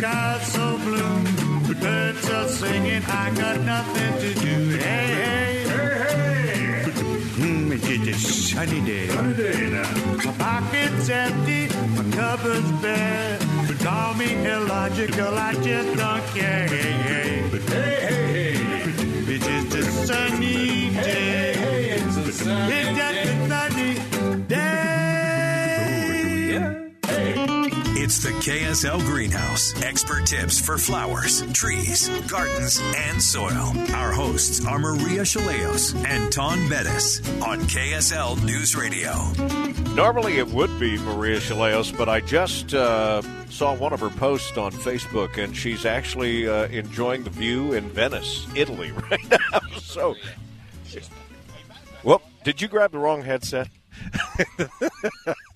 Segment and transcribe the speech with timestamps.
[0.00, 1.68] Never the sky so blue.
[1.68, 4.78] The birds are singing, I got nothing to do.
[4.78, 6.90] Hey, hey, hey, hey.
[7.36, 9.08] Mm, it's just a sunny day.
[9.08, 10.24] Sunny day now.
[10.24, 13.38] My pocket's empty, my cupboard's bare.
[13.66, 16.68] But call me illogical, I just don't care.
[16.68, 18.70] Hey, hey, hey, hey, hey.
[19.32, 20.92] It's just a sunny day.
[20.92, 23.29] Hey, hey, it's a sunny it's
[28.50, 29.80] KSL Greenhouse.
[29.80, 33.72] Expert tips for flowers, trees, gardens, and soil.
[33.94, 39.12] Our hosts are Maria Shilaos and Taun Beddes on KSL News Radio.
[39.94, 44.58] Normally it would be Maria Shilaos, but I just uh, saw one of her posts
[44.58, 49.60] on Facebook, and she's actually uh, enjoying the view in Venice, Italy, right now.
[49.78, 50.16] So,
[52.02, 52.22] whoop!
[52.42, 53.68] Did you grab the wrong headset?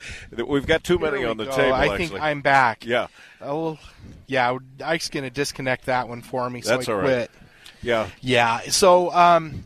[0.46, 1.50] We've got too many on the go.
[1.56, 1.74] table.
[1.74, 2.06] I actually.
[2.08, 2.84] think I'm back.
[2.84, 3.06] Yeah,
[3.40, 3.78] Oh,
[4.26, 4.56] yeah.
[4.84, 7.04] Ike's going to disconnect that one for me, so That's I all right.
[7.04, 7.30] quit.
[7.82, 8.08] yeah.
[8.20, 8.60] Yeah.
[8.70, 9.64] So, um,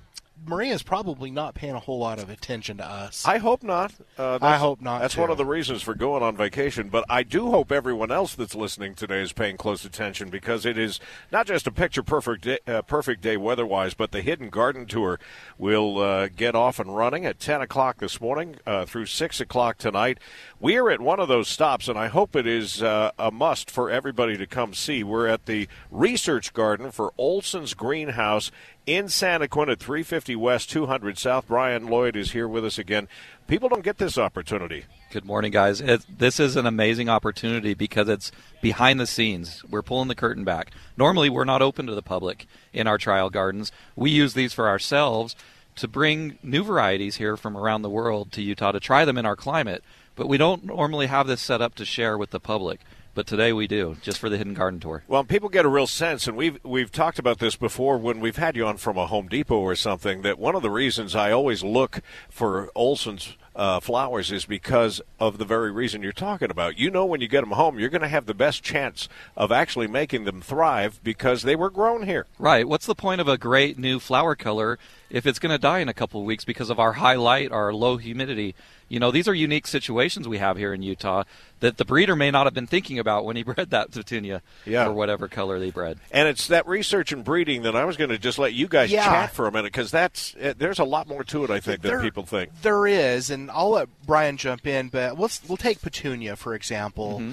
[0.49, 3.27] Maria's probably not paying a whole lot of attention to us.
[3.27, 3.93] I hope not.
[4.17, 5.21] Uh, I hope not, That's too.
[5.21, 6.89] one of the reasons for going on vacation.
[6.89, 10.78] But I do hope everyone else that's listening today is paying close attention because it
[10.78, 11.00] is
[11.31, 15.21] not just a picture perfect day, uh, perfect day weather-wise, but the Hidden Garden Tour
[15.59, 19.78] will uh, get off and running at 10 o'clock this morning uh, through 6 o'clock
[19.78, 20.19] tonight.
[20.61, 23.71] We are at one of those stops, and I hope it is uh, a must
[23.71, 25.03] for everybody to come see.
[25.05, 28.51] We're at the Research Garden for Olson's Greenhouse
[28.88, 31.47] in Santaquin at 350 West, 200 South.
[31.47, 33.06] Brian Lloyd is here with us again.
[33.47, 34.84] People don't get this opportunity.
[35.12, 35.82] Good morning, guys.
[35.82, 38.32] It, this is an amazing opportunity because it's
[38.62, 39.62] behind the scenes.
[39.69, 40.71] We're pulling the curtain back.
[40.97, 43.72] Normally, we're not open to the public in our trial gardens.
[43.94, 45.37] We use these for ourselves
[45.77, 49.27] to bring new varieties here from around the world to Utah to try them in
[49.27, 49.84] our climate.
[50.16, 52.81] But we don't normally have this set up to share with the public.
[53.19, 55.03] But today we do, just for the Hidden Garden Tour.
[55.09, 58.37] Well, people get a real sense, and we've we've talked about this before when we've
[58.37, 60.23] had you on from a Home Depot or something.
[60.23, 65.39] That one of the reasons I always look for Olson's uh, flowers is because of
[65.39, 66.78] the very reason you're talking about.
[66.78, 69.51] You know, when you get them home, you're going to have the best chance of
[69.51, 72.27] actually making them thrive because they were grown here.
[72.39, 72.69] Right.
[72.69, 74.78] What's the point of a great new flower color
[75.11, 77.51] if it's going to die in a couple of weeks because of our high light,
[77.51, 78.55] our low humidity?
[78.89, 81.25] You know, these are unique situations we have here in Utah
[81.61, 84.87] that the breeder may not have been thinking about when he bred that petunia Yeah.
[84.87, 85.99] or whatever color they bred.
[86.11, 88.91] And it's that research and breeding that I was going to just let you guys
[88.91, 89.05] Yeah.
[89.05, 91.51] chat for a minute because that's uh, there's a lot more to it.
[91.51, 92.51] I think than people think.
[92.63, 97.21] There is, and I'll let Brian jump in, but let's we'll take petunia for example.
[97.21, 97.33] Mm-hmm.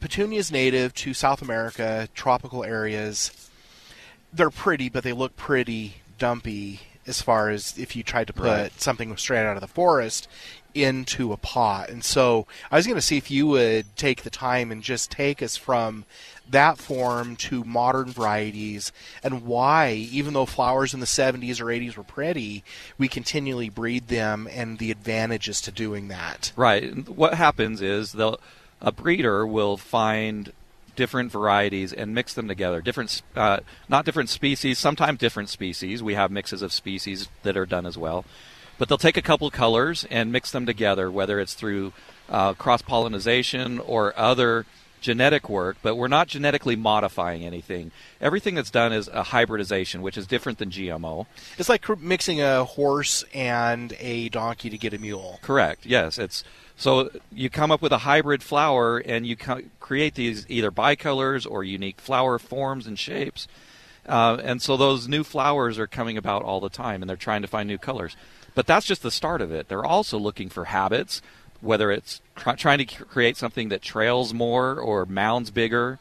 [0.00, 3.48] Petunia is native to South America, tropical areas.
[4.32, 8.44] They're pretty, but they look pretty dumpy as far as if you tried to put
[8.46, 8.80] Right.
[8.80, 10.28] something straight out of the forest
[10.74, 11.88] into a pot.
[11.88, 15.10] And so I was going to see if you would take the time and just
[15.10, 16.04] take us from
[16.50, 21.96] that form to modern varieties and why, even though flowers in the 70s or 80s
[21.96, 22.62] were pretty,
[22.98, 26.52] we continually breed them and the advantages to doing that.
[26.56, 27.08] Right.
[27.08, 28.40] What happens is they'll,
[28.80, 30.52] a breeder will find
[30.94, 32.80] different varieties and mix them together.
[32.80, 36.02] Different, uh, not different species, sometimes different species.
[36.02, 38.24] We have mixes of species that are done as well.
[38.82, 41.92] But they'll take a couple of colors and mix them together, whether it's through
[42.28, 44.66] uh, cross pollination or other
[45.00, 45.76] genetic work.
[45.82, 47.92] But we're not genetically modifying anything.
[48.20, 51.26] Everything that's done is a hybridization, which is different than GMO.
[51.58, 55.38] It's like mixing a horse and a donkey to get a mule.
[55.42, 55.86] Correct.
[55.86, 56.42] Yes, it's
[56.76, 59.36] so you come up with a hybrid flower and you
[59.78, 63.46] create these either bicolors or unique flower forms and shapes.
[64.08, 67.42] Uh, and so those new flowers are coming about all the time, and they're trying
[67.42, 68.16] to find new colors.
[68.54, 69.68] But that's just the start of it.
[69.68, 71.22] They're also looking for habits,
[71.60, 75.98] whether it's try trying to create something that trails more or mounds bigger,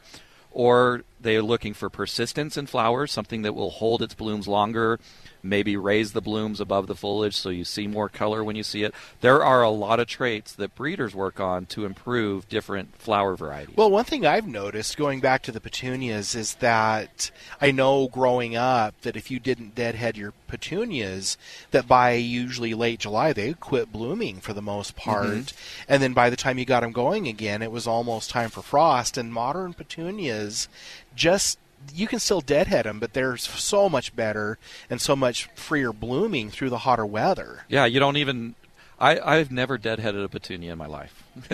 [0.52, 5.00] or they're looking for persistence in flowers, something that will hold its blooms longer,
[5.44, 8.84] maybe raise the blooms above the foliage so you see more color when you see
[8.84, 8.94] it.
[9.22, 13.76] There are a lot of traits that breeders work on to improve different flower varieties.
[13.76, 18.56] Well, one thing I've noticed going back to the petunias is that I know growing
[18.56, 21.38] up that if you didn't deadhead your petunias,
[21.72, 25.84] that by usually late July they quit blooming for the most part, mm-hmm.
[25.88, 28.62] and then by the time you got them going again, it was almost time for
[28.62, 29.18] frost.
[29.18, 30.68] And modern petunias
[31.16, 31.58] just
[31.94, 34.58] you can still deadhead them, but they're so much better
[34.90, 37.66] and so much freer blooming through the hotter weather.
[37.68, 38.56] Yeah, you don't even.
[39.00, 41.24] I, I've never deadheaded a petunia in my life.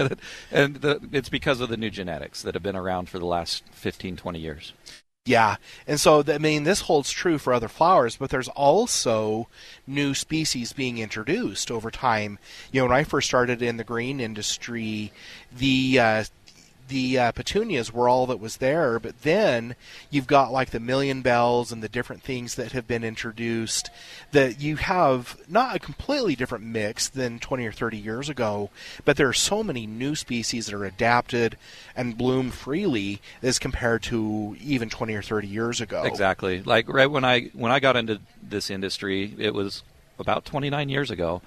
[0.51, 3.63] and the, it's because of the new genetics that have been around for the last
[3.71, 4.73] 15, 20 years.
[5.27, 9.49] Yeah, and so I mean this holds true for other flowers, but there's also
[9.85, 12.39] new species being introduced over time.
[12.71, 15.11] You know, when I first started in the green industry,
[15.53, 16.23] the uh,
[16.87, 19.75] the uh, petunias were all that was there, but then
[20.09, 23.89] you've got like the million bells and the different things that have been introduced.
[24.31, 28.69] That you have not a completely different mix than 20 or 30 years ago,
[29.05, 31.57] but there are so many new species that are adapted
[31.95, 36.03] and bloom freely as compared to even 20 or 30 years ago.
[36.03, 36.61] Exactly.
[36.61, 39.83] Like right when I when I got into this industry, it was
[40.19, 41.41] about 29 years ago.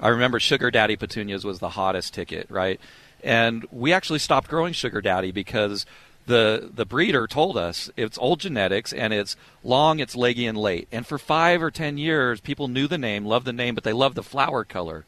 [0.00, 2.80] I remember Sugar Daddy petunias was the hottest ticket, right?
[3.22, 5.86] And we actually stopped growing sugar daddy because
[6.26, 10.88] the the breeder told us it's old genetics and it's long, it's leggy and late.
[10.92, 13.92] And for five or ten years, people knew the name, loved the name, but they
[13.92, 15.04] loved the flower color.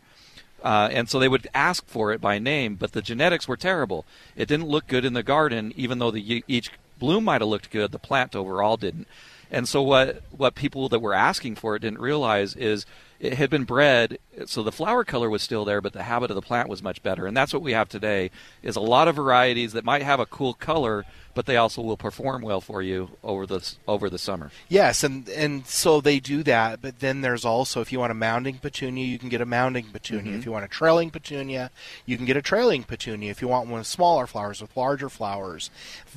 [0.63, 4.07] Uh, and so they would ask for it by name, but the genetics were terrible.
[4.35, 7.71] It didn't look good in the garden, even though the each bloom might have looked
[7.71, 7.93] good.
[7.93, 9.07] The plant overall didn't.
[9.51, 12.87] And so what what people that were asking for it didn't realize is
[13.21, 16.35] it had been bred so the flower color was still there but the habit of
[16.35, 18.31] the plant was much better and that's what we have today
[18.63, 21.97] is a lot of varieties that might have a cool color but they also will
[21.97, 24.51] perform well for you over the over the summer.
[24.69, 26.81] Yes, and and so they do that.
[26.81, 29.93] But then there's also if you want a mounding petunia, you can get a mounding
[29.93, 30.25] petunia.
[30.25, 30.39] Mm-hmm.
[30.39, 31.71] If you want a trailing petunia,
[32.07, 33.31] you can get a trailing petunia.
[33.31, 35.71] If you want one with smaller flowers with larger flowers,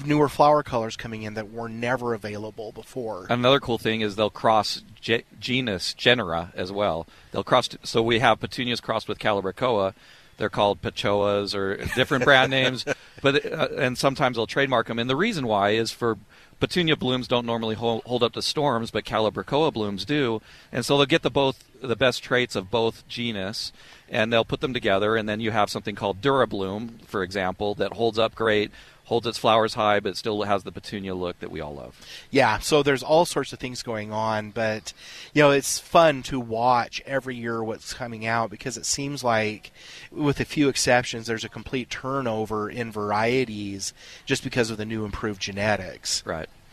[0.05, 3.25] newer flower colors coming in that were never available before.
[3.29, 7.07] Another cool thing is they'll cross ge- genus genera as well.
[7.31, 7.69] They'll cross.
[7.83, 9.93] So we have petunias crossed with Calibrachoa
[10.37, 12.85] they're called Petchoas or different brand names,
[13.21, 14.99] but uh, and sometimes they'll trademark them.
[14.99, 16.17] And the reason why is for
[16.59, 20.97] Petunia blooms don't normally hold, hold up to storms, but Calibrachoa blooms do, and so
[20.97, 23.71] they'll get the both the best traits of both genus,
[24.09, 27.93] and they'll put them together, and then you have something called Durabloom, for example, that
[27.93, 28.71] holds up great,
[29.05, 31.99] holds its flowers high, but still has the petunia look that we all love.
[32.29, 34.91] Yeah, so there's all sorts of things going on, but
[35.33, 39.71] you know it's fun to watch every year what's coming out because it seems like,
[40.11, 43.93] with a few exceptions, there's a complete turnover in varieties
[44.25, 46.25] just because of the new improved genetics.
[46.25, 46.46] Right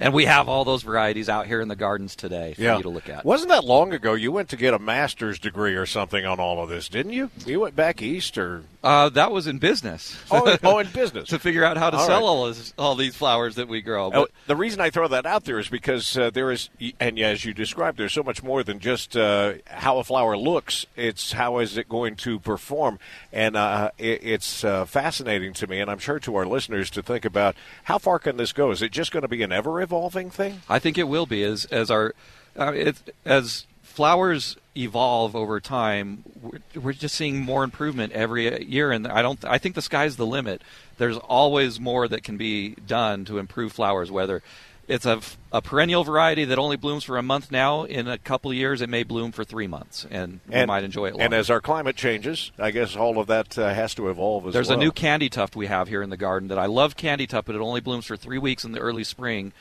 [0.00, 2.76] and we have all those varieties out here in the gardens today for yeah.
[2.76, 3.24] you to look at.
[3.24, 4.14] Wasn't that long ago?
[4.14, 7.30] You went to get a master's degree or something on all of this, didn't you?
[7.46, 10.16] You went back east, or uh, that was in business.
[10.30, 12.26] Oh, oh in business to figure out how to all sell right.
[12.26, 14.10] all, this, all these flowers that we grow.
[14.10, 16.70] But, the reason I throw that out there is because uh, there is,
[17.00, 20.86] and as you described, there's so much more than just uh, how a flower looks.
[20.96, 22.98] It's how is it going to perform,
[23.32, 27.02] and uh, it, it's uh, fascinating to me, and I'm sure to our listeners to
[27.02, 28.70] think about how far can this go?
[28.70, 30.62] Is it just going to be an ever evolving thing?
[30.68, 32.14] I think it will be as as our
[32.58, 36.24] uh, it, as flowers evolve over time.
[36.42, 39.44] We're, we're, just seeing more improvement every year, and I don't.
[39.44, 40.62] I think the sky's the limit.
[40.98, 44.42] There's always more that can be done to improve flowers, whether
[44.88, 45.20] it's a,
[45.52, 47.84] a, perennial variety that only blooms for a month now.
[47.84, 50.84] In a couple of years, it may bloom for three months, and, and we might
[50.84, 51.12] enjoy it.
[51.12, 51.24] Longer.
[51.24, 54.52] And as our climate changes, I guess all of that uh, has to evolve as
[54.52, 54.78] There's well.
[54.78, 57.54] There's a new candytuft we have here in the garden that I love candytuft, but
[57.54, 59.52] it only blooms for three weeks in the early spring.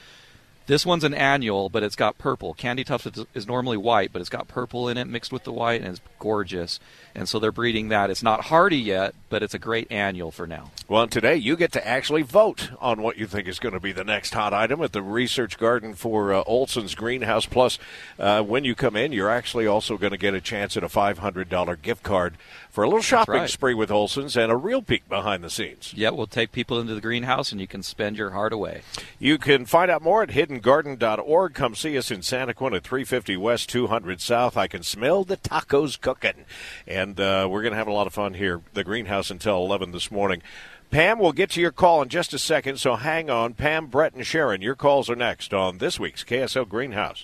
[0.66, 2.54] This one's an annual, but it's got purple.
[2.54, 5.90] Candytuft is normally white, but it's got purple in it mixed with the white, and
[5.90, 6.80] it's gorgeous.
[7.14, 8.10] And so they're breeding that.
[8.10, 10.72] It's not hardy yet, but it's a great annual for now.
[10.88, 13.92] Well, today you get to actually vote on what you think is going to be
[13.92, 17.46] the next hot item at the research garden for uh, Olson's Greenhouse.
[17.46, 17.78] Plus,
[18.18, 20.88] uh, when you come in, you're actually also going to get a chance at a
[20.88, 22.36] $500 gift card
[22.74, 23.50] for a little shopping right.
[23.52, 25.94] spree with Olson's and a real peek behind the scenes.
[25.96, 28.82] Yeah, we'll take people into the greenhouse and you can spend your heart away.
[29.20, 31.54] You can find out more at hiddengarden.org.
[31.54, 34.58] Come see us in Santaquin at 350 West, 200 South.
[34.58, 36.46] I can smell the tacos cooking.
[36.88, 39.92] And uh, we're going to have a lot of fun here, the greenhouse, until 11
[39.92, 40.42] this morning.
[40.90, 43.54] Pam, we'll get to your call in just a second, so hang on.
[43.54, 47.24] Pam, Brett, and Sharon, your calls are next on this week's KSL Greenhouse.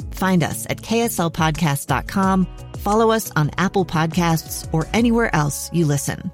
[0.21, 2.47] Find us at kslpodcast.com,
[2.77, 6.31] follow us on Apple Podcasts, or anywhere else you listen.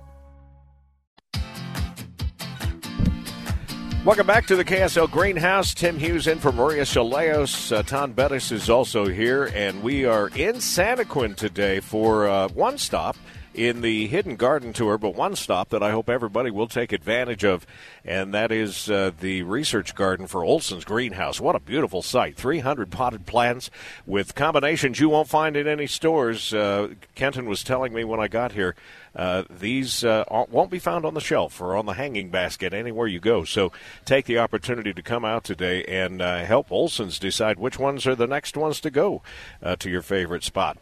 [4.04, 5.74] Welcome back to the KSL Greenhouse.
[5.74, 7.74] Tim Hughes in for Maria Shilaos.
[7.74, 12.78] Uh, Taun Beddes is also here, and we are in Santaquin today for uh, one
[12.78, 13.16] stop
[13.58, 17.44] in the Hidden Garden Tour, but one stop that I hope everybody will take advantage
[17.44, 17.66] of,
[18.06, 21.42] and that is uh, the research garden for Olson's Greenhouse.
[21.42, 22.38] What a beautiful site!
[22.38, 23.72] 300 potted plants
[24.06, 26.54] with combinations you won't find in any stores.
[26.54, 28.76] Uh, Kenton was telling me when I got here.
[29.18, 33.08] Uh, these uh, won't be found on the shelf or on the hanging basket anywhere
[33.08, 33.44] you go.
[33.44, 33.72] So
[34.06, 38.16] take the opportunity to come out today and uh, help Olson's decide which ones are
[38.16, 39.24] the next ones to go
[39.64, 40.78] uh, to your favorite spot.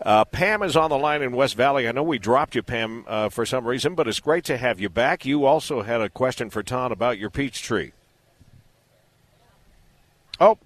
[0.00, 1.86] Uh, Pam is on the line in West Valley.
[1.86, 4.80] I know we dropped you, Pam, uh, for some reason, but it's great to have
[4.80, 5.26] you back.
[5.26, 7.92] You also had a question for Taun about your peach tree.
[10.40, 10.58] Oh,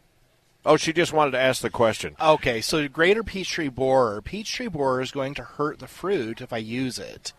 [0.69, 2.15] Oh, she just wanted to ask the question.
[2.21, 4.21] Okay, so greater peach tree borer.
[4.21, 7.33] Peach tree borer is going to hurt the fruit if I use it.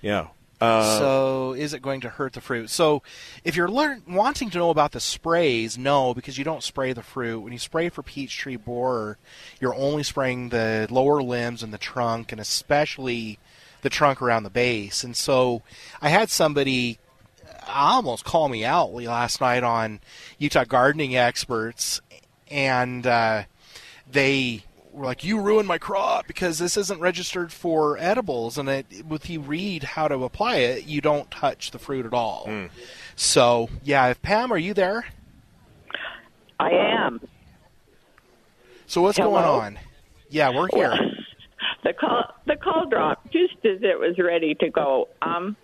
[0.00, 0.28] Yeah.
[0.60, 2.70] Uh, so is it going to hurt the fruit?
[2.70, 3.02] So
[3.42, 7.02] if you're learn, wanting to know about the sprays, no, because you don't spray the
[7.02, 7.40] fruit.
[7.40, 9.18] When you spray for peach tree borer,
[9.60, 13.40] you're only spraying the lower limbs and the trunk, and especially
[13.82, 15.02] the trunk around the base.
[15.02, 15.62] And so
[16.00, 17.00] I had somebody
[17.66, 19.98] almost call me out last night on
[20.38, 22.00] Utah gardening experts,
[22.50, 23.44] and uh,
[24.10, 28.86] they were like, "You ruined my crop because this isn't registered for edibles." And it,
[28.90, 32.46] if you read how to apply it, you don't touch the fruit at all.
[32.46, 32.70] Mm.
[33.14, 35.06] So, yeah, if Pam, are you there?
[36.58, 37.20] I am.
[38.86, 39.30] So what's Hello?
[39.32, 39.78] going on?
[40.30, 40.90] Yeah, we're here.
[40.90, 41.10] Well,
[41.84, 45.08] the call the call dropped just as it was ready to go.
[45.22, 45.56] Um,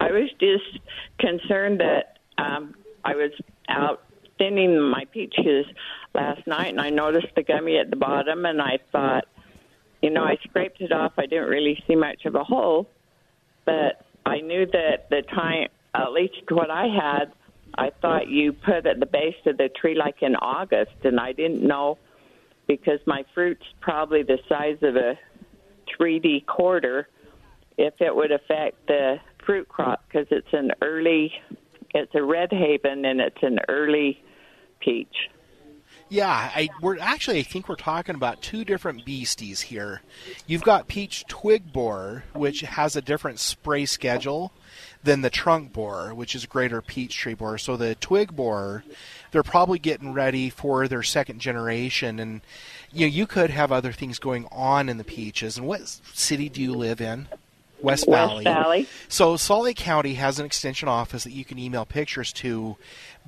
[0.00, 0.80] I was just
[1.18, 3.32] concerned that um, I was
[3.68, 4.02] out
[4.38, 5.66] thinning my peaches
[6.14, 9.26] last night, and I noticed the gummy at the bottom, and I thought,
[10.02, 11.12] you know, I scraped it off.
[11.18, 12.88] I didn't really see much of a hole,
[13.64, 17.32] but I knew that the time, at least what I had,
[17.78, 21.32] I thought you put at the base of the tree like in August, and I
[21.32, 21.98] didn't know
[22.66, 25.18] because my fruit's probably the size of a
[25.98, 27.08] 3D quarter
[27.78, 31.32] if it would affect the fruit crop because it's an early,
[31.94, 34.22] it's a red haven and it's an early
[34.80, 35.28] peach.
[36.08, 40.02] Yeah, I, we're actually I think we're talking about two different beasties here.
[40.46, 44.52] You've got peach twig borer, which has a different spray schedule
[45.02, 47.58] than the trunk borer, which is greater peach tree borer.
[47.58, 48.84] So the twig borer,
[49.32, 52.40] they're probably getting ready for their second generation, and
[52.92, 55.58] you know you could have other things going on in the peaches.
[55.58, 57.26] And what city do you live in?
[57.80, 58.44] West Valley.
[58.44, 58.88] West Valley.
[59.08, 62.76] So Salt Lake County has an extension office that you can email pictures to.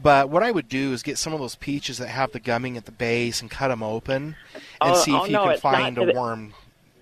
[0.01, 2.77] But what I would do is get some of those peaches that have the gumming
[2.77, 5.59] at the base and cut them open and Oh, see if oh, you no, can
[5.59, 6.55] find not a worm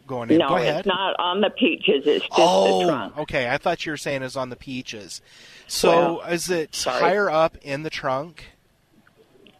[0.07, 0.38] going in.
[0.38, 0.79] No, Go ahead.
[0.81, 2.05] it's not on the peaches.
[2.07, 3.19] It's just the oh, trunk.
[3.19, 3.50] okay.
[3.50, 5.21] I thought you were saying it's on the peaches.
[5.67, 5.91] So
[6.23, 7.00] Well, is it sorry.
[7.00, 8.47] higher up in the trunk?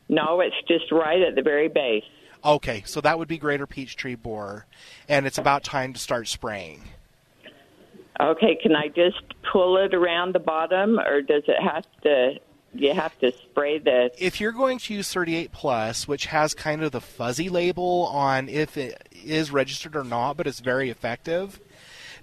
[0.09, 2.05] No, it's just right at the very base.
[2.45, 4.67] Okay, so that would be greater peach tree borer,
[5.09, 6.85] and it's about time to start spraying.
[8.21, 12.39] Okay, can I just pull it around the bottom, or does it have to?
[12.75, 14.11] You have to spray the.
[14.19, 18.49] If you're going to use 38 plus, which has kind of the fuzzy label on
[18.49, 21.59] if it is registered or not, but it's very effective,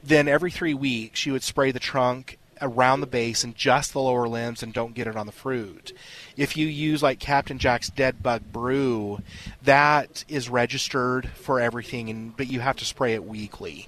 [0.03, 4.00] then every three weeks you would spray the trunk around the base and just the
[4.00, 5.91] lower limbs and don't get it on the fruit.
[6.38, 9.19] If you use like Captain Jack's Dead Bug Brew,
[9.63, 13.88] that is registered for everything, and but you have to spray it weekly.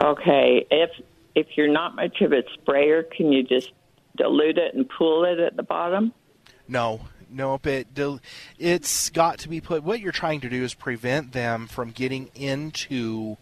[0.00, 0.90] Okay, if
[1.34, 3.70] if you're not much of a sprayer, can you just
[4.16, 6.12] dilute it and pool it at the bottom?
[6.68, 7.00] No,
[7.30, 7.66] nope.
[7.66, 7.88] It
[8.58, 9.82] it's got to be put.
[9.82, 13.36] What you're trying to do is prevent them from getting into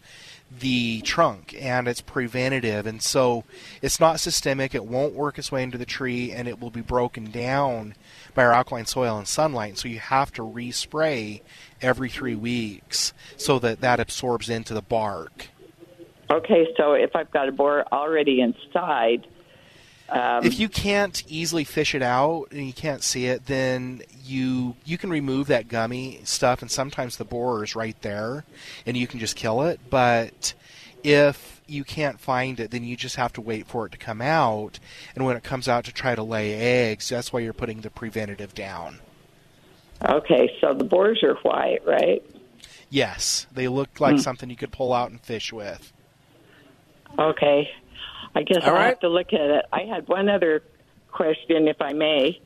[0.61, 3.45] the trunk, and it's preventative, and so
[3.83, 4.75] it's not systemic.
[4.75, 7.95] It won't work its way into the tree, and it will be broken down
[8.35, 9.79] by our alkaline soil and sunlight.
[9.79, 11.41] So you have to respray
[11.81, 15.49] every three weeks so that that absorbs into the bark.
[16.31, 19.27] Okay, so if I've got a borer already inside,
[20.09, 24.77] um, if you can't easily fish it out and you can't see it, then you
[24.85, 28.45] you can remove that gummy stuff, and sometimes the borer is right there,
[28.87, 29.81] and you can just kill it.
[29.91, 30.55] But
[31.03, 34.21] if you can't find it, then you just have to wait for it to come
[34.21, 34.79] out.
[35.15, 37.91] And when it comes out to try to lay eggs, that's why you're putting the
[37.91, 38.99] preventative down.
[40.07, 42.23] Okay, so the borers are white, right?
[42.91, 44.21] Yes, they look like Hmm.
[44.21, 45.93] something you could pull out and fish with.
[47.19, 47.69] Okay.
[48.35, 48.87] I guess All I'll right.
[48.87, 49.65] have to look at it.
[49.73, 50.63] I had one other
[51.11, 52.41] question, if I may.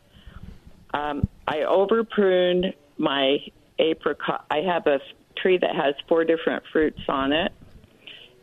[0.92, 3.38] Um, I over pruned my
[3.78, 4.44] apricot.
[4.50, 5.00] I have a
[5.36, 7.52] tree that has four different fruits on it,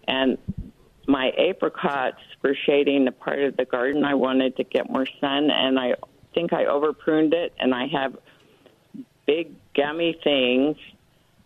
[0.08, 0.38] and
[1.08, 4.03] my apricots were shading the part of the garden.
[4.03, 5.96] I wanted to get more sun, and I
[6.34, 8.17] think I over pruned it, and I have
[9.25, 10.77] big gummy things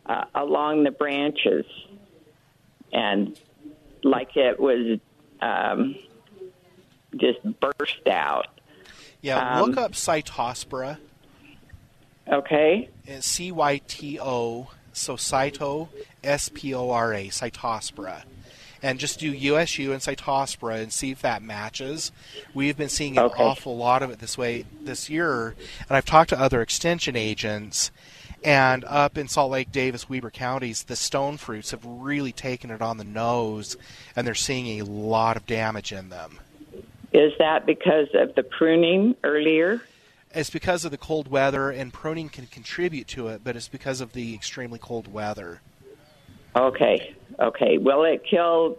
[0.05, 1.65] uh, along the branches,
[2.93, 3.37] and
[4.03, 4.99] like it was
[5.41, 5.95] um,
[7.17, 8.47] just burst out.
[9.21, 10.97] Yeah, Um, look up Cytospora.
[12.27, 12.89] Okay.
[13.05, 15.89] It's C Y T O, so Cyto,
[16.23, 18.23] S P O R A, Cytospora.
[18.81, 22.13] And just do USU and Cytospora and see if that matches.
[22.53, 23.43] We've been seeing an Okay.
[23.43, 25.49] awful lot of it this way this year,
[25.89, 27.91] and I've talked to other extension agents.
[28.43, 32.81] And up in Salt Lake, Davis, Weber counties, the stone fruits have really taken it
[32.81, 33.75] on the nose,
[34.15, 36.39] and they're seeing a lot of damage in them.
[37.11, 39.81] Is that because of the pruning earlier?
[40.33, 43.99] It's because of the cold weather, and pruning can contribute to it, but it's because
[43.99, 45.61] of the extremely cold weather.
[46.55, 47.15] Okay.
[47.39, 47.77] Okay.
[47.77, 48.77] Will it kill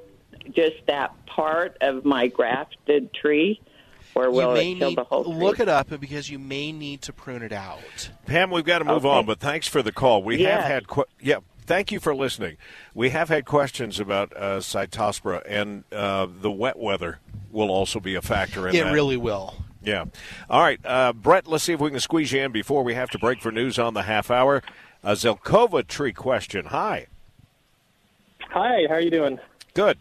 [0.53, 3.61] just that part of my grafted tree,
[4.15, 5.35] or will you may it kill need the whole tree?
[5.35, 8.11] look it up because you may need to prune it out.
[8.27, 9.17] Pam, we've got to move Okay.
[9.19, 10.23] on, but thanks for the call.
[10.23, 11.37] We have had que- yeah.
[11.67, 12.57] Thank you for listening.
[12.95, 17.21] We have had questions about uh, Cytospora, and uh, the wet weather
[17.53, 18.91] will also be a factor in It that.
[18.91, 19.55] It really will.
[19.83, 20.07] Yeah.
[20.49, 21.47] All right, uh, Brett.
[21.47, 23.79] Let's see if we can squeeze you in before we have to break for news
[23.79, 24.63] on the half hour.
[25.05, 26.67] A Zelkova tree question.
[26.67, 27.07] Hi.
[28.51, 29.39] Hi, how are you doing?
[29.73, 29.97] Good.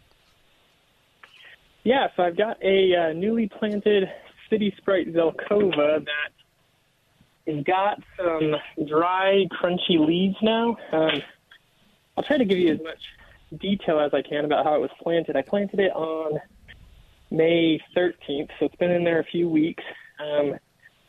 [1.89, 4.03] Yeah, so I've got a uh, newly planted
[4.47, 8.53] City Sprite Zelkova that has got some
[8.87, 10.77] dry, crunchy leaves now.
[10.91, 11.23] Um,
[12.15, 13.01] I'll try to give you as much
[13.59, 15.35] detail as I can about how it was planted.
[15.35, 16.39] I planted it on
[17.31, 19.83] May 13th, so it's been in there a few weeks.
[20.19, 20.59] Um,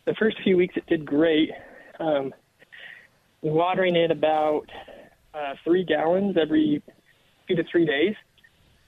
[0.06, 1.50] the first few weeks it did great.
[1.98, 2.32] Um,
[3.42, 4.64] watering it about
[5.34, 6.82] uh, three gallons every
[7.46, 8.14] two to three days.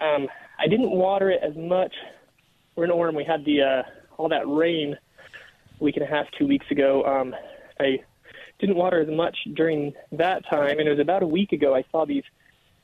[0.01, 0.27] Um,
[0.63, 1.93] I didn't water it as much.
[2.77, 3.15] We're in Orem.
[3.17, 3.83] We had the uh,
[4.17, 4.97] all that rain
[5.81, 7.05] a week and a half, two weeks ago.
[7.05, 7.35] Um,
[7.81, 7.99] I
[8.61, 11.75] didn't water as much during that time, and it was about a week ago.
[11.75, 12.23] I saw these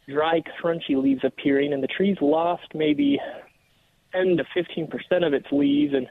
[0.09, 3.21] dry, crunchy leaves appearing, and the tree's lost maybe
[4.13, 6.07] 10 to 15 percent of its leaves, and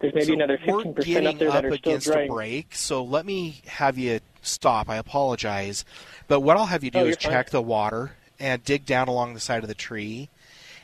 [0.00, 2.22] there's maybe So another 15 percent up there up that are still against dry.
[2.22, 4.88] a break, so let me have you stop.
[4.90, 5.84] I apologize,
[6.26, 7.32] but what I'll have you do Oh, is you're fine.
[7.32, 10.28] check the water and dig down along the side of the tree.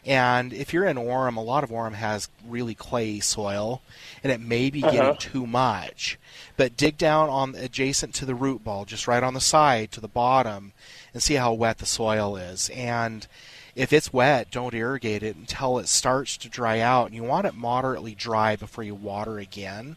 [0.06, 3.82] And if you're in Orem, a lot of Orem has really clay soil,
[4.22, 5.16] and it may be getting Uh-huh.
[5.18, 6.16] too much.
[6.56, 10.00] But dig down on adjacent to the root ball, just right on the side to
[10.00, 10.72] the bottom,
[11.12, 12.68] and see how wet the soil is.
[12.70, 13.26] And
[13.74, 17.06] if it's wet, don't irrigate it until it starts to dry out.
[17.06, 19.96] And you want it moderately dry before you water again.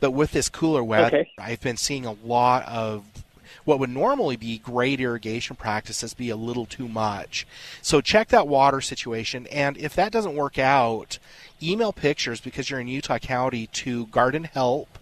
[0.00, 1.30] But with this cooler weather, Okay.
[1.38, 3.04] I've been seeing a lot of
[3.64, 7.46] what would normally be great irrigation practices be a little too much.
[7.82, 11.18] So check that water situation, and if that doesn't work out,
[11.62, 14.98] email pictures because you're in Utah County to Garden Help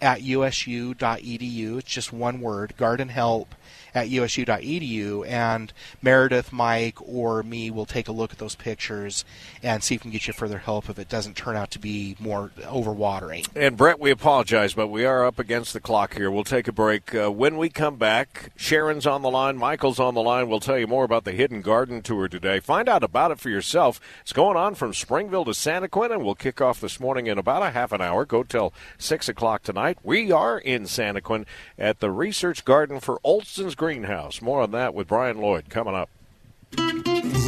[0.00, 1.78] at usu.edu.
[1.78, 3.54] It's just one word, Garden Help
[3.94, 9.24] at usu.edu, and Meredith, Mike, or me will take a look at those pictures
[9.62, 11.78] and see if we can get you further help if it doesn't turn out to
[11.78, 13.46] be more overwatering.
[13.56, 16.30] And Brett, we apologize, but we are up against the clock here.
[16.30, 17.14] We'll take a break.
[17.14, 20.48] Uh, when we come back, Sharon's on the line, Michael's on the line.
[20.48, 22.60] We'll tell you more about the Hidden Garden Tour today.
[22.60, 24.00] Find out about it for yourself.
[24.22, 27.62] It's going on from Springville to Santaquin, and we'll kick off this morning in about
[27.62, 28.24] a half an hour.
[28.24, 29.87] Go till 6 o'clock tonight.
[30.02, 31.46] We are in Santaquin
[31.78, 34.42] at the Research Garden for Olson's Greenhouse.
[34.42, 36.10] More on that with Brian Lloyd coming up.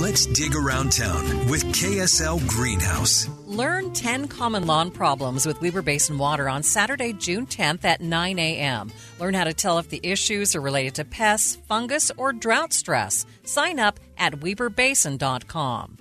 [0.00, 3.28] Let's dig around town with KSL Greenhouse.
[3.46, 8.38] Learn 10 common lawn problems with Weber Basin Water on Saturday, June 10th at 9
[8.38, 8.90] a.m.
[9.18, 13.26] Learn how to tell if the issues are related to pests, fungus, or drought stress.
[13.44, 15.99] Sign up at weberbasin.com.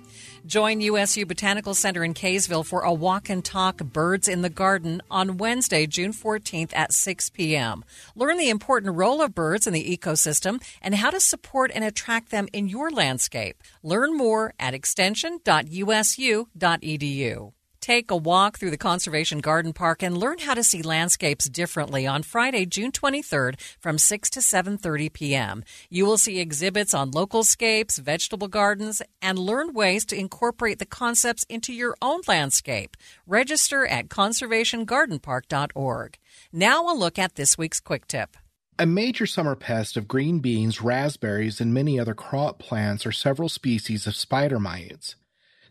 [0.50, 5.00] Join USU Botanical Center in Kaysville for a walk and talk Birds in the Garden
[5.08, 7.84] on Wednesday, June 14th at 6 p.m.
[8.16, 12.32] Learn the important role of birds in the ecosystem and how to support and attract
[12.32, 13.62] them in your landscape.
[13.84, 17.52] Learn more at extension.usu.edu.
[17.80, 22.06] Take a walk through the Conservation Garden Park and learn how to see landscapes differently
[22.06, 25.64] on Friday, June 23rd from 6 to 7:30 p.m.
[25.88, 30.84] You will see exhibits on local scapes, vegetable gardens, and learn ways to incorporate the
[30.84, 32.98] concepts into your own landscape.
[33.26, 36.18] Register at conservationgardenpark.org.
[36.52, 38.36] Now a look at this week's quick tip.
[38.78, 43.48] A major summer pest of green beans, raspberries, and many other crop plants are several
[43.48, 45.16] species of spider mites.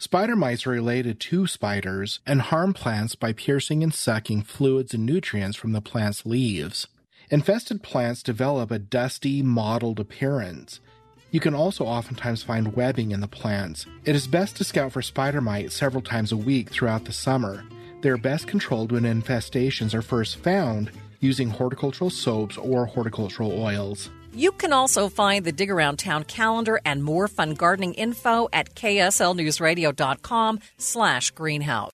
[0.01, 5.05] Spider mites are related to spiders and harm plants by piercing and sucking fluids and
[5.05, 6.87] nutrients from the plant's leaves.
[7.29, 10.79] Infested plants develop a dusty, mottled appearance.
[11.31, 13.87] You can also oftentimes find webbing in the plants.
[14.05, 17.65] It is best to scout for spider mites several times a week throughout the summer.
[17.99, 24.09] They are best controlled when infestations are first found using horticultural soaps or horticultural oils.
[24.35, 28.75] You can also find the Dig Around Town calendar and more fun gardening info at
[28.75, 31.91] kslnewsradio.com slash greenhouse.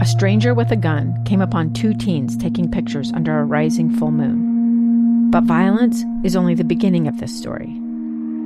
[0.00, 4.10] A stranger with a gun came upon two teens taking pictures under a rising full
[4.10, 5.30] moon.
[5.30, 7.72] But violence is only the beginning of this story.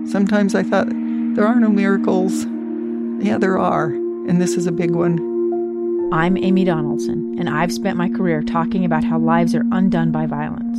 [0.07, 2.45] Sometimes I thought, there are no miracles.
[3.25, 5.19] Yeah, there are, and this is a big one.
[6.13, 10.27] I'm Amy Donaldson, and I've spent my career talking about how lives are undone by
[10.27, 10.79] violence.